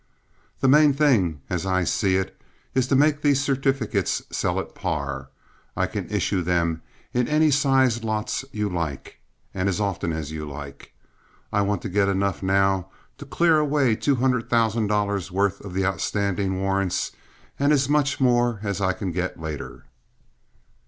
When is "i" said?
1.63-1.83, 5.77-5.85, 11.53-11.61, 18.81-18.93